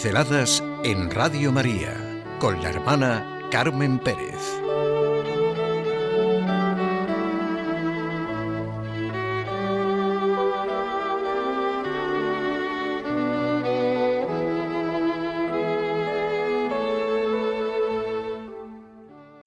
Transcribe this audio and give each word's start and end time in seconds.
Pinceladas 0.00 0.62
en 0.84 1.10
Radio 1.10 1.50
María 1.50 2.22
con 2.38 2.62
la 2.62 2.70
hermana 2.70 3.48
Carmen 3.50 3.98
Pérez. 3.98 4.36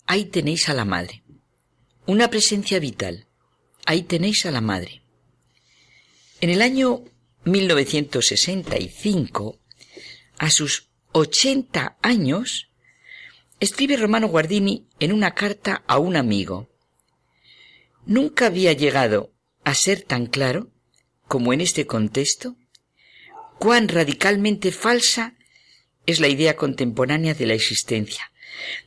Ahí 0.05 0.25
tenéis 0.25 0.67
a 0.67 0.73
la 0.73 0.83
madre. 0.83 1.23
Una 2.07 2.29
presencia 2.29 2.77
vital. 2.79 3.25
Ahí 3.85 4.01
tenéis 4.01 4.45
a 4.45 4.51
la 4.51 4.59
madre. 4.59 5.01
En 6.41 6.49
el 6.49 6.61
año 6.61 7.05
1965, 7.45 9.60
a 10.41 10.49
sus 10.49 10.89
80 11.11 11.99
años, 12.01 12.71
escribe 13.59 13.95
Romano 13.95 14.27
Guardini 14.27 14.87
en 14.99 15.13
una 15.13 15.35
carta 15.35 15.83
a 15.85 15.99
un 15.99 16.15
amigo. 16.15 16.67
Nunca 18.07 18.47
había 18.47 18.73
llegado 18.73 19.35
a 19.63 19.75
ser 19.75 20.01
tan 20.01 20.25
claro 20.25 20.71
como 21.27 21.53
en 21.53 21.61
este 21.61 21.85
contexto 21.85 22.55
cuán 23.59 23.87
radicalmente 23.87 24.71
falsa 24.71 25.35
es 26.07 26.19
la 26.19 26.27
idea 26.27 26.55
contemporánea 26.55 27.35
de 27.35 27.45
la 27.45 27.53
existencia, 27.53 28.31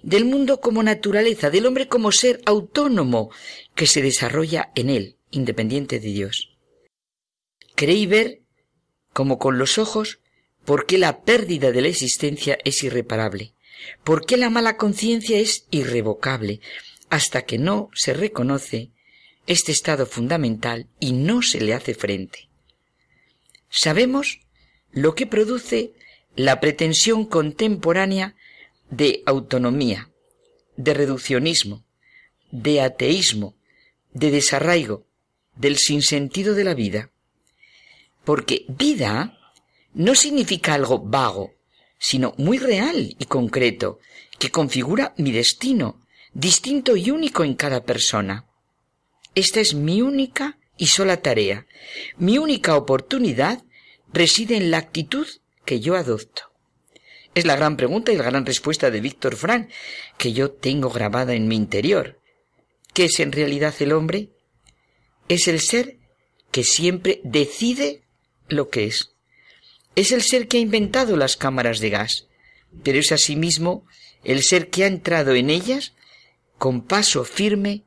del 0.02 0.24
mundo 0.24 0.60
como 0.60 0.82
naturaleza, 0.82 1.50
del 1.50 1.66
hombre 1.66 1.86
como 1.86 2.10
ser 2.10 2.40
autónomo 2.46 3.30
que 3.76 3.86
se 3.86 4.02
desarrolla 4.02 4.72
en 4.74 4.90
él, 4.90 5.18
independiente 5.30 6.00
de 6.00 6.08
Dios. 6.08 6.58
Creí 7.76 8.06
ver, 8.06 8.42
como 9.12 9.38
con 9.38 9.56
los 9.56 9.78
ojos, 9.78 10.18
por 10.64 10.86
qué 10.86 10.98
la 10.98 11.22
pérdida 11.22 11.72
de 11.72 11.82
la 11.82 11.88
existencia 11.88 12.58
es 12.64 12.82
irreparable, 12.82 13.54
por 14.02 14.24
qué 14.24 14.36
la 14.36 14.50
mala 14.50 14.76
conciencia 14.76 15.38
es 15.38 15.66
irrevocable, 15.70 16.60
hasta 17.10 17.42
que 17.42 17.58
no 17.58 17.90
se 17.94 18.14
reconoce 18.14 18.90
este 19.46 19.72
estado 19.72 20.06
fundamental 20.06 20.88
y 21.00 21.12
no 21.12 21.42
se 21.42 21.60
le 21.60 21.74
hace 21.74 21.94
frente. 21.94 22.48
Sabemos 23.68 24.40
lo 24.90 25.14
que 25.14 25.26
produce 25.26 25.92
la 26.36 26.60
pretensión 26.60 27.26
contemporánea 27.26 28.36
de 28.90 29.22
autonomía, 29.26 30.10
de 30.76 30.94
reduccionismo, 30.94 31.84
de 32.50 32.80
ateísmo, 32.80 33.56
de 34.12 34.30
desarraigo, 34.30 35.06
del 35.56 35.76
sinsentido 35.76 36.54
de 36.54 36.64
la 36.64 36.74
vida. 36.74 37.10
Porque 38.24 38.64
vida 38.68 39.38
no 39.94 40.14
significa 40.14 40.74
algo 40.74 40.98
vago, 40.98 41.54
sino 41.98 42.34
muy 42.36 42.58
real 42.58 43.16
y 43.18 43.24
concreto, 43.24 43.98
que 44.38 44.50
configura 44.50 45.14
mi 45.16 45.32
destino, 45.32 46.00
distinto 46.32 46.96
y 46.96 47.10
único 47.10 47.44
en 47.44 47.54
cada 47.54 47.84
persona. 47.84 48.46
Esta 49.34 49.60
es 49.60 49.74
mi 49.74 50.02
única 50.02 50.58
y 50.76 50.88
sola 50.88 51.22
tarea. 51.22 51.66
Mi 52.18 52.38
única 52.38 52.76
oportunidad 52.76 53.62
reside 54.12 54.56
en 54.56 54.70
la 54.70 54.78
actitud 54.78 55.26
que 55.64 55.80
yo 55.80 55.96
adopto. 55.96 56.42
Es 57.34 57.46
la 57.46 57.56
gran 57.56 57.76
pregunta 57.76 58.12
y 58.12 58.16
la 58.16 58.24
gran 58.24 58.46
respuesta 58.46 58.90
de 58.90 59.00
Víctor 59.00 59.36
Frank, 59.36 59.70
que 60.18 60.32
yo 60.32 60.52
tengo 60.52 60.90
grabada 60.90 61.34
en 61.34 61.48
mi 61.48 61.56
interior. 61.56 62.20
¿Qué 62.92 63.06
es 63.06 63.18
en 63.18 63.32
realidad 63.32 63.74
el 63.80 63.92
hombre? 63.92 64.30
Es 65.28 65.48
el 65.48 65.60
ser 65.60 65.98
que 66.52 66.62
siempre 66.62 67.20
decide 67.24 68.04
lo 68.48 68.68
que 68.68 68.84
es. 68.84 69.13
Es 69.96 70.12
el 70.12 70.22
ser 70.22 70.48
que 70.48 70.58
ha 70.58 70.60
inventado 70.60 71.16
las 71.16 71.36
cámaras 71.36 71.80
de 71.80 71.90
gas, 71.90 72.26
pero 72.82 72.98
es 72.98 73.12
asimismo 73.12 73.86
el 74.24 74.42
ser 74.42 74.70
que 74.70 74.84
ha 74.84 74.86
entrado 74.86 75.34
en 75.34 75.50
ellas 75.50 75.92
con 76.58 76.82
paso 76.82 77.24
firme, 77.24 77.84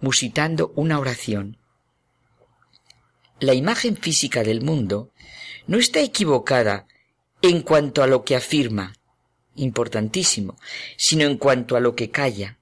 musitando 0.00 0.72
una 0.74 0.98
oración. 0.98 1.58
La 3.40 3.54
imagen 3.54 3.96
física 3.96 4.42
del 4.42 4.62
mundo 4.62 5.12
no 5.66 5.78
está 5.78 6.00
equivocada 6.00 6.86
en 7.42 7.62
cuanto 7.62 8.02
a 8.02 8.06
lo 8.06 8.24
que 8.24 8.36
afirma, 8.36 8.94
importantísimo, 9.54 10.56
sino 10.96 11.24
en 11.24 11.36
cuanto 11.36 11.76
a 11.76 11.80
lo 11.80 11.94
que 11.94 12.10
calla. 12.10 12.58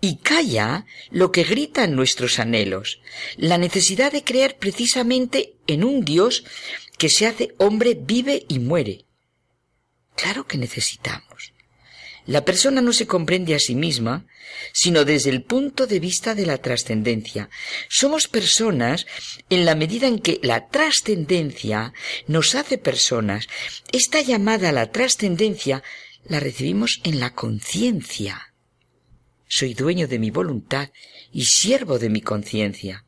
Y 0.00 0.16
calla 0.16 0.86
lo 1.10 1.32
que 1.32 1.42
gritan 1.42 1.96
nuestros 1.96 2.38
anhelos, 2.38 3.00
la 3.36 3.58
necesidad 3.58 4.12
de 4.12 4.22
creer 4.22 4.56
precisamente 4.58 5.56
en 5.66 5.82
un 5.82 6.04
Dios 6.04 6.44
que 6.98 7.08
se 7.08 7.26
hace 7.26 7.54
hombre, 7.58 7.96
vive 7.98 8.44
y 8.48 8.58
muere. 8.58 9.06
Claro 10.16 10.46
que 10.46 10.58
necesitamos. 10.58 11.52
La 12.26 12.44
persona 12.44 12.82
no 12.82 12.92
se 12.92 13.06
comprende 13.06 13.54
a 13.54 13.58
sí 13.58 13.74
misma, 13.74 14.26
sino 14.74 15.06
desde 15.06 15.30
el 15.30 15.42
punto 15.42 15.86
de 15.86 15.98
vista 15.98 16.34
de 16.34 16.44
la 16.44 16.58
trascendencia. 16.58 17.48
Somos 17.88 18.28
personas 18.28 19.06
en 19.48 19.64
la 19.64 19.74
medida 19.74 20.06
en 20.08 20.18
que 20.18 20.38
la 20.42 20.68
trascendencia 20.68 21.94
nos 22.26 22.54
hace 22.54 22.76
personas. 22.76 23.48
Esta 23.92 24.20
llamada 24.20 24.68
a 24.68 24.72
la 24.72 24.92
trascendencia 24.92 25.82
la 26.24 26.38
recibimos 26.38 27.00
en 27.04 27.18
la 27.18 27.34
conciencia. 27.34 28.52
Soy 29.46 29.72
dueño 29.72 30.06
de 30.06 30.18
mi 30.18 30.30
voluntad 30.30 30.90
y 31.32 31.46
siervo 31.46 31.98
de 31.98 32.10
mi 32.10 32.20
conciencia. 32.20 33.06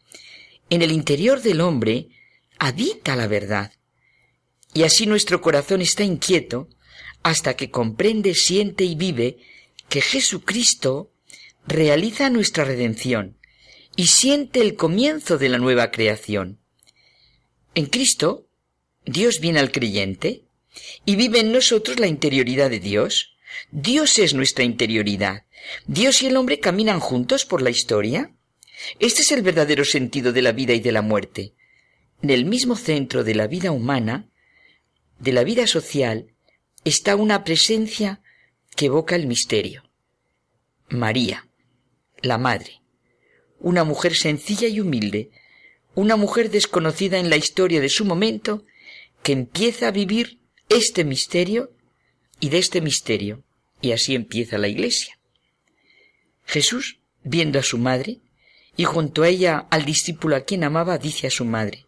En 0.71 0.81
el 0.81 0.93
interior 0.93 1.43
del 1.43 1.61
hombre 1.61 2.09
habita 2.59 3.17
la 3.17 3.27
verdad. 3.27 3.73
Y 4.75 4.85
así 4.85 5.07
nuestro 5.07 5.41
corazón 5.41 5.81
está 5.83 6.05
inquieto 6.05 6.69
hasta 7.23 7.55
que 7.55 7.71
comprende, 7.71 8.35
siente 8.35 8.85
y 8.85 8.95
vive 8.95 9.39
que 9.89 10.01
Jesucristo 10.01 11.11
realiza 11.67 12.31
nuestra 12.31 12.65
redención 12.65 13.37
y 13.97 14.07
siente 14.07 14.61
el 14.61 14.77
comienzo 14.77 15.37
de 15.39 15.49
la 15.49 15.59
nueva 15.59 15.91
creación. 15.91 16.61
En 17.75 17.87
Cristo, 17.87 18.47
Dios 19.05 19.41
viene 19.41 19.59
al 19.59 19.73
creyente 19.73 20.45
y 21.05 21.17
vive 21.17 21.41
en 21.41 21.53
nosotros 21.53 21.99
la 21.99 22.07
interioridad 22.07 22.71
de 22.71 22.81
Dios. 22.81 23.35
Dios 23.71 24.19
es 24.19 24.35
nuestra 24.35 24.65
interioridad. 24.65 25.45
Dios 25.87 26.23
y 26.23 26.27
el 26.27 26.37
hombre 26.37 26.61
caminan 26.61 27.01
juntos 27.01 27.45
por 27.45 27.63
la 27.63 27.71
historia. 27.71 28.33
Este 28.99 29.23
es 29.23 29.33
el 29.33 29.43
verdadero 29.43 29.85
sentido 29.85 30.33
de 30.33 30.43
la 30.43 30.53
vida 30.53 30.73
y 30.73 30.81
de 30.81 30.93
la 30.93 31.03
muerte. 31.03 31.55
En 32.23 32.31
el 32.31 32.45
mismo 32.45 32.77
centro 32.77 33.25
de 33.25 33.35
la 33.35 33.47
vida 33.47 33.73
humana, 33.73 34.31
de 35.21 35.33
la 35.33 35.45
vida 35.45 35.67
social, 35.67 36.35
está 36.85 37.15
una 37.15 37.45
presencia 37.45 38.21
que 38.75 38.87
evoca 38.87 39.15
el 39.15 39.27
misterio. 39.27 39.85
María, 40.89 41.47
la 42.23 42.39
Madre, 42.39 42.81
una 43.61 43.85
mujer 43.85 44.15
sencilla 44.17 44.67
y 44.69 44.81
humilde, 44.81 45.31
una 45.95 46.17
mujer 46.17 46.51
desconocida 46.51 47.19
en 47.19 47.29
la 47.31 47.37
historia 47.37 47.81
de 47.81 47.91
su 47.91 48.05
momento, 48.05 48.65
que 49.23 49.33
empieza 49.33 49.89
a 49.89 49.93
vivir 49.93 50.41
este 50.71 51.05
misterio 51.05 51.71
y 52.41 52.49
de 52.49 52.59
este 52.59 52.81
misterio, 52.81 53.45
y 53.83 53.93
así 53.93 54.15
empieza 54.15 54.57
la 54.57 54.69
Iglesia. 54.69 55.19
Jesús, 56.47 57.01
viendo 57.23 57.59
a 57.59 57.63
su 57.63 57.77
madre, 57.77 58.21
y 58.77 58.85
junto 58.85 59.23
a 59.23 59.29
ella 59.29 59.67
al 59.71 59.85
discípulo 59.85 60.37
a 60.37 60.41
quien 60.41 60.65
amaba, 60.65 60.97
dice 60.97 61.27
a 61.27 61.31
su 61.31 61.45
madre, 61.45 61.87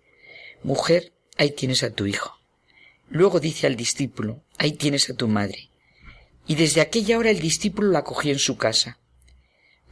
Mujer, 0.63 1.13
ahí 1.39 1.51
tienes 1.51 1.83
a 1.83 1.91
tu 1.91 2.07
hijo. 2.07 2.42
Luego 3.13 3.41
dice 3.41 3.67
al 3.67 3.77
discípulo, 3.77 4.43
ahí 4.57 4.73
tienes 4.73 5.11
a 5.11 5.15
tu 5.15 5.29
madre. 5.29 5.69
Y 6.47 6.55
desde 6.55 6.81
aquella 6.81 7.19
hora 7.19 7.29
el 7.29 7.41
discípulo 7.41 7.91
la 7.91 8.05
cogió 8.05 8.33
en 8.33 8.39
su 8.39 8.57
casa. 8.57 8.99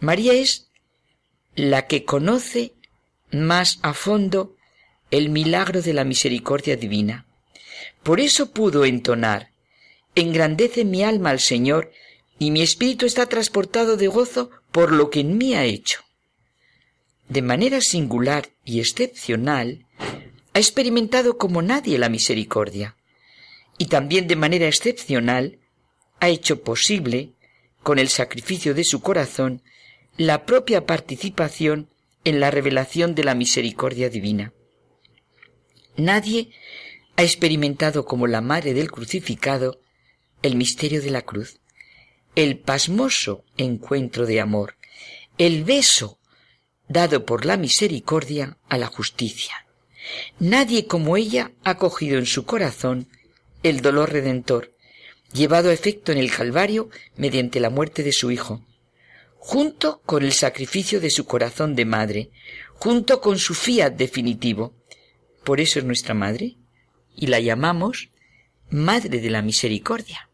María 0.00 0.32
es 0.32 0.70
la 1.54 1.86
que 1.86 2.06
conoce 2.06 2.72
más 3.30 3.78
a 3.82 3.92
fondo 3.92 4.56
el 5.10 5.28
milagro 5.28 5.82
de 5.82 5.92
la 5.92 6.04
misericordia 6.04 6.76
divina. 6.76 7.26
Por 8.02 8.20
eso 8.20 8.52
pudo 8.52 8.86
entonar, 8.86 9.52
engrandece 10.14 10.86
mi 10.86 11.02
alma 11.02 11.28
al 11.28 11.40
Señor 11.40 11.92
y 12.38 12.50
mi 12.50 12.62
espíritu 12.62 13.04
está 13.04 13.26
transportado 13.26 13.98
de 13.98 14.08
gozo 14.08 14.50
por 14.72 14.92
lo 14.92 15.10
que 15.10 15.20
en 15.20 15.36
mí 15.36 15.54
ha 15.54 15.64
hecho. 15.64 16.00
De 17.28 17.42
manera 17.42 17.82
singular 17.82 18.48
y 18.64 18.80
excepcional, 18.80 19.84
ha 20.54 20.58
experimentado 20.58 21.36
como 21.36 21.60
nadie 21.60 21.98
la 21.98 22.08
misericordia 22.08 22.96
y 23.80 23.86
también 23.86 24.28
de 24.28 24.36
manera 24.36 24.68
excepcional 24.68 25.58
ha 26.20 26.28
hecho 26.28 26.62
posible, 26.62 27.32
con 27.82 27.98
el 27.98 28.10
sacrificio 28.10 28.74
de 28.74 28.84
su 28.84 29.00
corazón, 29.00 29.62
la 30.18 30.44
propia 30.44 30.84
participación 30.84 31.88
en 32.24 32.40
la 32.40 32.50
revelación 32.50 33.14
de 33.14 33.24
la 33.24 33.34
misericordia 33.34 34.10
divina. 34.10 34.52
Nadie 35.96 36.50
ha 37.16 37.22
experimentado 37.22 38.04
como 38.04 38.26
la 38.26 38.42
madre 38.42 38.74
del 38.74 38.90
crucificado 38.90 39.80
el 40.42 40.56
misterio 40.56 41.00
de 41.00 41.10
la 41.10 41.22
cruz, 41.22 41.58
el 42.34 42.58
pasmoso 42.58 43.46
encuentro 43.56 44.26
de 44.26 44.42
amor, 44.42 44.76
el 45.38 45.64
beso 45.64 46.18
dado 46.86 47.24
por 47.24 47.46
la 47.46 47.56
misericordia 47.56 48.58
a 48.68 48.76
la 48.76 48.88
justicia. 48.88 49.54
Nadie 50.38 50.86
como 50.86 51.16
ella 51.16 51.52
ha 51.64 51.78
cogido 51.78 52.18
en 52.18 52.26
su 52.26 52.44
corazón 52.44 53.08
el 53.62 53.80
dolor 53.80 54.12
redentor, 54.12 54.74
llevado 55.32 55.70
a 55.70 55.72
efecto 55.72 56.12
en 56.12 56.18
el 56.18 56.30
Calvario 56.30 56.90
mediante 57.16 57.60
la 57.60 57.70
muerte 57.70 58.02
de 58.02 58.12
su 58.12 58.30
Hijo, 58.30 58.64
junto 59.36 60.00
con 60.04 60.22
el 60.22 60.32
sacrificio 60.32 61.00
de 61.00 61.10
su 61.10 61.24
corazón 61.24 61.74
de 61.74 61.84
madre, 61.84 62.30
junto 62.74 63.20
con 63.20 63.38
su 63.38 63.54
fiat 63.54 63.94
definitivo. 63.94 64.74
Por 65.44 65.60
eso 65.60 65.78
es 65.78 65.84
nuestra 65.84 66.14
madre, 66.14 66.56
y 67.16 67.26
la 67.26 67.40
llamamos 67.40 68.10
Madre 68.70 69.20
de 69.20 69.30
la 69.30 69.42
Misericordia. 69.42 70.28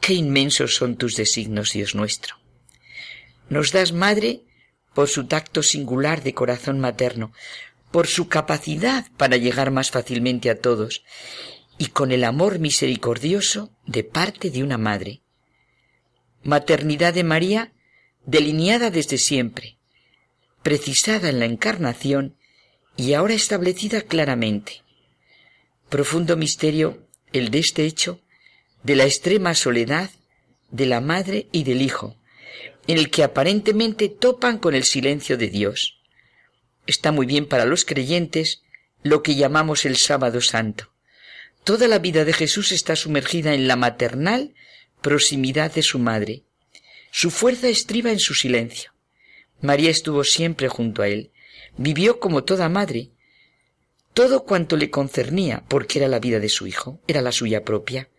Qué 0.00 0.14
inmensos 0.14 0.74
son 0.74 0.96
tus 0.96 1.14
designos, 1.16 1.72
Dios 1.72 1.94
nuestro. 1.94 2.36
Nos 3.48 3.70
das 3.70 3.92
madre 3.92 4.42
por 4.94 5.08
su 5.08 5.26
tacto 5.26 5.62
singular 5.62 6.22
de 6.22 6.34
corazón 6.34 6.80
materno, 6.80 7.32
por 7.92 8.06
su 8.06 8.28
capacidad 8.28 9.06
para 9.16 9.36
llegar 9.36 9.70
más 9.70 9.90
fácilmente 9.90 10.50
a 10.50 10.58
todos, 10.58 11.04
y 11.78 11.86
con 11.88 12.12
el 12.12 12.24
amor 12.24 12.58
misericordioso 12.58 13.70
de 13.86 14.04
parte 14.04 14.50
de 14.50 14.62
una 14.62 14.78
madre. 14.78 15.22
Maternidad 16.42 17.14
de 17.14 17.24
María 17.24 17.72
delineada 18.26 18.90
desde 18.90 19.18
siempre, 19.18 19.78
precisada 20.62 21.28
en 21.28 21.38
la 21.38 21.46
encarnación 21.46 22.36
y 22.96 23.14
ahora 23.14 23.34
establecida 23.34 24.02
claramente. 24.02 24.82
Profundo 25.88 26.36
misterio 26.36 27.06
el 27.32 27.50
de 27.50 27.58
este 27.58 27.84
hecho, 27.84 28.20
de 28.82 28.96
la 28.96 29.04
extrema 29.04 29.54
soledad 29.54 30.10
de 30.70 30.86
la 30.86 31.00
madre 31.00 31.48
y 31.52 31.64
del 31.64 31.82
hijo, 31.82 32.16
en 32.86 32.98
el 32.98 33.10
que 33.10 33.24
aparentemente 33.24 34.08
topan 34.08 34.58
con 34.58 34.74
el 34.74 34.84
silencio 34.84 35.36
de 35.36 35.48
Dios. 35.48 35.98
Está 36.86 37.12
muy 37.12 37.26
bien 37.26 37.46
para 37.46 37.64
los 37.64 37.84
creyentes 37.84 38.62
lo 39.02 39.22
que 39.22 39.34
llamamos 39.34 39.84
el 39.84 39.96
sábado 39.96 40.40
santo. 40.40 40.91
Toda 41.64 41.86
la 41.86 42.00
vida 42.00 42.24
de 42.24 42.32
Jesús 42.32 42.72
está 42.72 42.96
sumergida 42.96 43.54
en 43.54 43.68
la 43.68 43.76
maternal 43.76 44.54
proximidad 45.00 45.72
de 45.72 45.82
su 45.82 45.98
madre. 45.98 46.42
Su 47.10 47.30
fuerza 47.30 47.68
estriba 47.68 48.10
en 48.10 48.18
su 48.18 48.34
silencio. 48.34 48.92
María 49.60 49.90
estuvo 49.90 50.24
siempre 50.24 50.68
junto 50.68 51.02
a 51.02 51.08
él. 51.08 51.30
Vivió 51.76 52.18
como 52.18 52.42
toda 52.42 52.68
madre. 52.68 53.10
Todo 54.12 54.44
cuanto 54.44 54.76
le 54.76 54.90
concernía, 54.90 55.64
porque 55.68 55.98
era 55.98 56.08
la 56.08 56.18
vida 56.18 56.40
de 56.40 56.48
su 56.48 56.66
hijo, 56.66 57.00
era 57.06 57.22
la 57.22 57.32
suya 57.32 57.64
propia, 57.64 58.10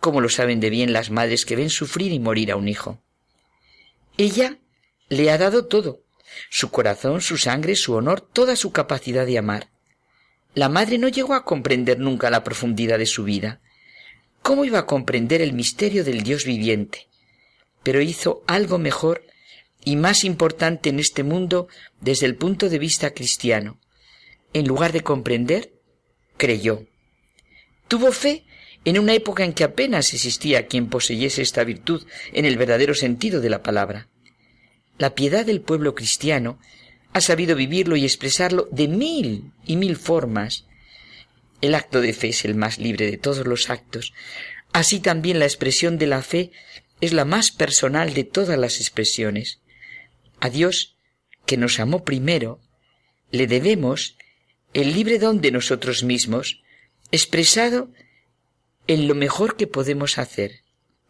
como 0.00 0.20
lo 0.20 0.28
saben 0.28 0.60
de 0.60 0.70
bien 0.70 0.92
las 0.92 1.10
madres 1.10 1.44
que 1.44 1.56
ven 1.56 1.70
sufrir 1.70 2.12
y 2.12 2.18
morir 2.18 2.52
a 2.52 2.56
un 2.56 2.68
hijo. 2.68 3.02
Ella 4.16 4.58
le 5.08 5.30
ha 5.30 5.38
dado 5.38 5.66
todo, 5.66 6.02
su 6.48 6.70
corazón, 6.70 7.20
su 7.20 7.36
sangre, 7.36 7.74
su 7.76 7.94
honor, 7.94 8.20
toda 8.20 8.56
su 8.56 8.72
capacidad 8.72 9.26
de 9.26 9.38
amar. 9.38 9.70
La 10.54 10.68
madre 10.68 10.98
no 10.98 11.08
llegó 11.08 11.34
a 11.34 11.44
comprender 11.44 11.98
nunca 11.98 12.30
la 12.30 12.42
profundidad 12.42 12.98
de 12.98 13.06
su 13.06 13.24
vida. 13.24 13.60
¿Cómo 14.42 14.64
iba 14.64 14.80
a 14.80 14.86
comprender 14.86 15.40
el 15.40 15.52
misterio 15.52 16.04
del 16.04 16.22
Dios 16.22 16.44
viviente? 16.44 17.06
Pero 17.82 18.00
hizo 18.00 18.42
algo 18.46 18.78
mejor 18.78 19.24
y 19.84 19.96
más 19.96 20.24
importante 20.24 20.88
en 20.88 20.98
este 20.98 21.22
mundo 21.22 21.68
desde 22.00 22.26
el 22.26 22.36
punto 22.36 22.68
de 22.68 22.78
vista 22.78 23.12
cristiano. 23.12 23.78
En 24.52 24.66
lugar 24.66 24.92
de 24.92 25.02
comprender, 25.02 25.72
creyó. 26.36 26.86
Tuvo 27.86 28.12
fe 28.12 28.44
en 28.84 28.98
una 28.98 29.14
época 29.14 29.44
en 29.44 29.52
que 29.52 29.64
apenas 29.64 30.12
existía 30.14 30.66
quien 30.66 30.88
poseyese 30.88 31.42
esta 31.42 31.64
virtud 31.64 32.06
en 32.32 32.44
el 32.44 32.56
verdadero 32.56 32.94
sentido 32.94 33.40
de 33.40 33.50
la 33.50 33.62
palabra. 33.62 34.08
La 34.98 35.14
piedad 35.14 35.44
del 35.44 35.60
pueblo 35.60 35.94
cristiano 35.94 36.58
ha 37.12 37.20
sabido 37.20 37.56
vivirlo 37.56 37.96
y 37.96 38.04
expresarlo 38.04 38.68
de 38.70 38.88
mil 38.88 39.52
y 39.64 39.76
mil 39.76 39.96
formas. 39.96 40.66
El 41.60 41.74
acto 41.74 42.00
de 42.00 42.12
fe 42.12 42.28
es 42.28 42.44
el 42.44 42.54
más 42.54 42.78
libre 42.78 43.10
de 43.10 43.16
todos 43.16 43.46
los 43.46 43.70
actos. 43.70 44.12
Así 44.72 45.00
también 45.00 45.38
la 45.38 45.46
expresión 45.46 45.98
de 45.98 46.06
la 46.06 46.22
fe 46.22 46.52
es 47.00 47.12
la 47.12 47.24
más 47.24 47.50
personal 47.50 48.14
de 48.14 48.24
todas 48.24 48.58
las 48.58 48.80
expresiones. 48.80 49.60
A 50.40 50.50
Dios, 50.50 50.96
que 51.46 51.56
nos 51.56 51.80
amó 51.80 52.04
primero, 52.04 52.60
le 53.30 53.46
debemos 53.46 54.16
el 54.74 54.92
libre 54.92 55.18
don 55.18 55.40
de 55.40 55.50
nosotros 55.50 56.04
mismos, 56.04 56.62
expresado 57.10 57.90
en 58.86 59.08
lo 59.08 59.14
mejor 59.14 59.56
que 59.56 59.66
podemos 59.66 60.18
hacer, 60.18 60.62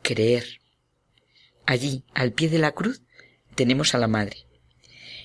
creer. 0.03 0.61
Allí, 1.67 2.05
al 2.15 2.33
pie 2.33 2.49
de 2.49 2.59
la 2.59 2.73
cruz, 2.73 3.03
tenemos 3.55 3.95
a 3.95 3.99
la 3.99 4.09
Madre. 4.09 4.48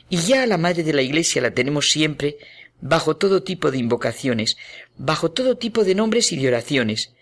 Y 0.09 0.17
ya 0.17 0.43
a 0.43 0.47
la 0.47 0.57
Madre 0.57 0.83
de 0.83 0.93
la 0.93 1.01
Iglesia 1.01 1.41
la 1.41 1.51
tenemos 1.51 1.89
siempre 1.89 2.37
bajo 2.81 3.17
todo 3.17 3.43
tipo 3.43 3.71
de 3.71 3.77
invocaciones, 3.77 4.57
bajo 4.97 5.31
todo 5.31 5.57
tipo 5.57 5.83
de 5.83 5.95
nombres 5.95 6.31
y 6.31 6.37
de 6.37 6.47
oraciones. 6.47 7.13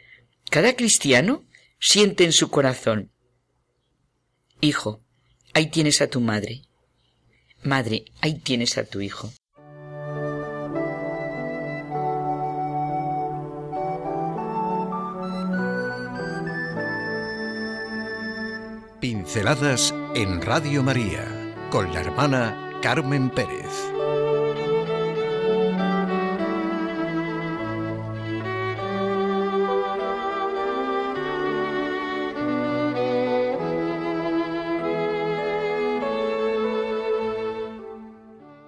Cada 0.50 0.76
cristiano 0.76 1.46
siente 1.80 2.24
en 2.24 2.34
su 2.34 2.50
corazón, 2.50 3.12
Hijo, 4.64 5.02
ahí 5.56 5.72
tienes 5.72 6.02
a 6.02 6.08
tu 6.08 6.22
madre. 6.22 6.62
Madre, 7.64 8.06
ahí 8.22 8.36
tienes 8.36 8.78
a 8.78 8.86
tu 8.86 9.02
hijo. 9.02 9.32
Pinceladas 19.00 19.96
en 20.14 20.44
Radio 20.44 20.84
María 20.84 21.26
con 21.72 21.92
la 21.92 22.02
hermana 22.02 22.71
Carmen 22.82 23.30
Pérez. 23.30 24.21